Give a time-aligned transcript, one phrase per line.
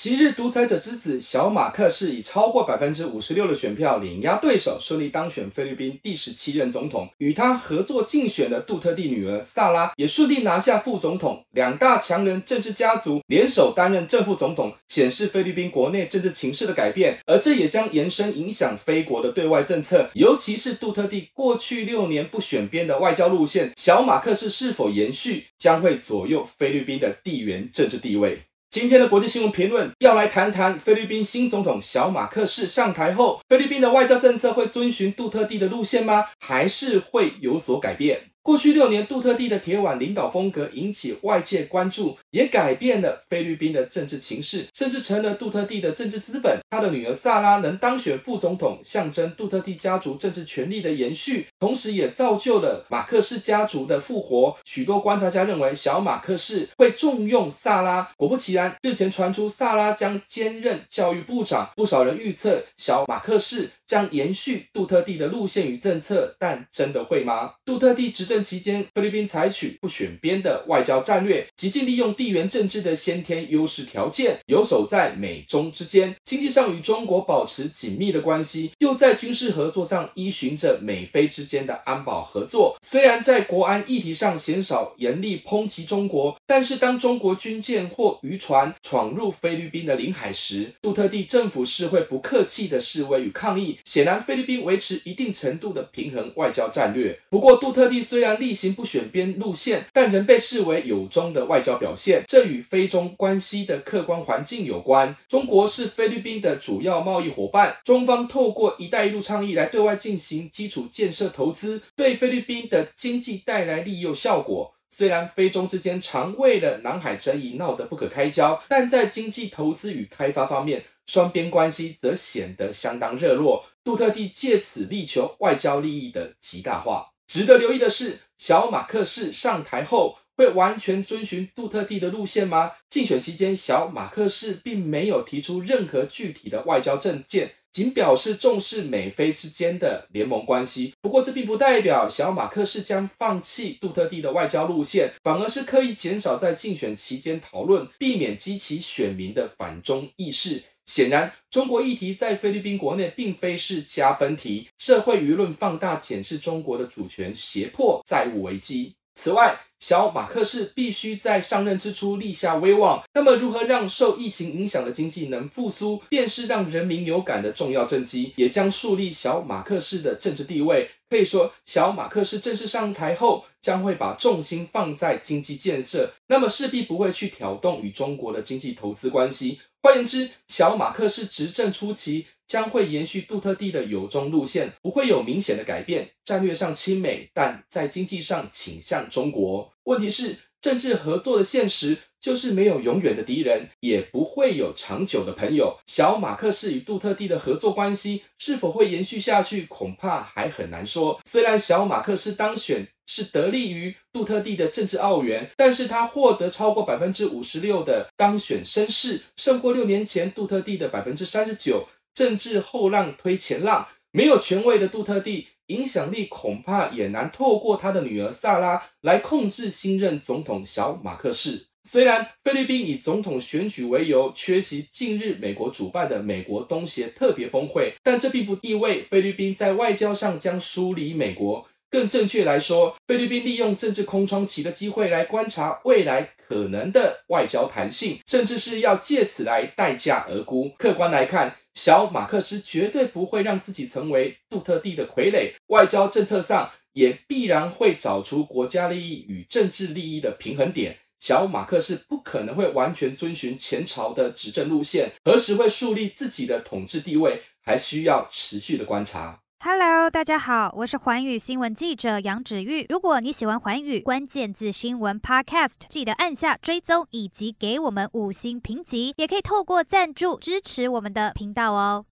[0.00, 7.10] 昔日独裁者之子小马克士以超过百分之五十六的选票碾压对手，顺利当选菲律宾第十七任总统。
[7.18, 11.44] 与他合作竞选的杜特地女儿萨拉也顺利拿下副总统。
[11.50, 17.18] 两大强人政治家族联手担任正副总统，显示菲律宾国内政治情势的改变。
[17.26, 28.44] 而这也将延伸影响菲国的对外政策，尤其是杜特地过去六年不选边的外交路线，小马克士是否延续，将会左右菲律宾的地缘政治地位。
[28.70, 36.26] 今天的国际新闻评论要来谈谈菲律宾新总统小马克士上台后，菲律宾的外交政策会遵循杜特地的路线吗？
[36.38, 38.27] 还是会有所改变？
[38.42, 46.58] 过去六年，杜特地的铁腕领导风格引起外界关注，也改变了菲律宾的政治情势，甚至成了杜特地的政治资本。
[46.70, 54.56] 他的女儿萨拉能当选副总统，象征杜特地家族政治权力的延续，同时也造就了马克氏家族的复活。
[54.64, 58.10] 许多观察家认为，小马克氏会重用萨拉。
[58.16, 67.52] 果不其然，日前传出萨拉将兼任教育部长，不少人预测小马克氏将延续杜特地的路线与政策，但真的会吗？
[67.64, 68.38] 杜特地执政。
[68.48, 82.78] 期间，菲律宾采取不选边的外交战略，极尽利用地缘政治的先天优势条件，游走在美中之间，经济上与中国保持紧密的关系，又在军事合作上依循着美菲之间的安保合作。
[82.80, 93.78] 虽然在国安议题上鲜少严厉抨击中国，但是当中国军舰或渔船闯入菲律宾的领海时，杜特地政府是会不客气的示威与抗议。
[93.84, 97.18] 显然，菲律宾维持一定程度的平衡外交战略。
[97.28, 102.24] 不过，杜特地虽虽然例行不选边路线，但仍被视为有中的外交表现。
[102.26, 105.14] 这与菲中关系的客观环境有关。
[105.28, 114.74] 中国是菲律宾的主要贸易伙伴，中方透过“一带一路”倡议来对外进行基础建设投资，对菲律宾的经济带来利诱效果。
[114.90, 123.64] 虽然菲中之间常为了南海争议闹得不可开交，但在经济投资与开发方面，双边关系则显得相当热络。
[123.84, 127.10] 杜特地借此力求外交利益的极大化。
[127.28, 132.72] 值得留意的是，小马克士上台后会完全遵循杜特地的路线吗？
[132.88, 140.92] 竞选期间，小马克士并没有提出任何具体的外交政见，仅表示重视美菲之间的联盟关系。
[141.00, 150.62] 不过，这并不代表小马克士将放弃杜特地的外交路线，反而是刻意减少在竞选期间讨论，避免激起选民的反中意识。
[150.86, 158.94] 显然，中国议题在菲律宾国内并非是加分题，社会舆论放大检视中国的主权，胁迫债务危机。
[159.20, 163.02] 此外，小马克思必须在上任之初立下威望。
[163.14, 170.88] 那么，如何让受疫情影响的经济能复苏，便是让人民有感的重要政绩，也将树立小马克思的政治地位。
[171.08, 179.60] 可以说，小马克思正式上台后，将会把重心放在经济建设，那么势必不会去挑动与中国的经济投资关系。
[179.80, 186.10] 换言之，小马克思执政初期将会延续杜特地的友中路线，不会有明显的改变。
[186.24, 189.72] 战略上亲美，但在经济上倾向中国。
[189.84, 195.78] 问题是，政治合作的现实就是没有永远的敌人，也不会有长久的朋友。
[195.86, 201.20] 小马克士与杜特地的合作关系是否会延续下去，恐怕还很难说。
[201.24, 211.88] 虽然小马克士当选，是得力于杜特地的政治奥援，但是他获得超过百分之五十六的当选声势，胜过六年前杜特地的百分之三十九。
[212.14, 221.67] 政治后浪推前浪，没有权位的杜特地影响力恐怕也难透过他的女儿萨拉来控制新任总统小马克士。
[221.90, 231.66] 虽然菲律宾以总统选举为由缺席近日美国主办的美国东协特别峰会，但这并不意味菲律宾在外交上将疏离美国。
[231.90, 240.70] 更正确来说，菲律宾利用政治空窗期的机会来观察未来可能的外交弹性，甚至是要借此来待价而沽。
[240.76, 250.98] 客观来看，小马克思绝对不会让自己成为杜特地的傀儡，外交政策上也必然会找出国家利益与政治利益的平衡点。
[251.18, 259.40] 小马克是不可能会完全遵循前朝的执政路线，何时会树立自己的统治地位，还需要持续的观察。
[259.60, 262.86] Hello，大家好，我是寰宇新闻记者杨芷玉。
[262.88, 272.04] 如果你喜欢寰宇关键字新闻 Podcast，记得按下追踪以及给我们五星评级，也可以透过赞助支持我们的频道哦。